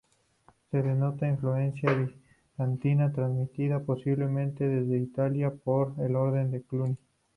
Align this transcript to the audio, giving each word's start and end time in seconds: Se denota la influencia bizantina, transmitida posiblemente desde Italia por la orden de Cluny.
Se 0.71 0.81
denota 0.81 1.27
la 1.27 1.33
influencia 1.33 1.93
bizantina, 1.93 3.11
transmitida 3.13 3.81
posiblemente 3.81 4.67
desde 4.67 4.97
Italia 4.97 5.51
por 5.53 5.95
la 5.99 6.17
orden 6.19 6.49
de 6.49 6.63
Cluny. 6.63 6.97